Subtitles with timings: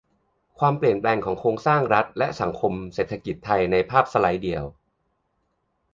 [0.59, 4.63] ความเปลี่ยนแปลงของโครงสร้างรัฐ และ สังคม-เศรษฐกิจไทย ในภาพสไลด์เดียว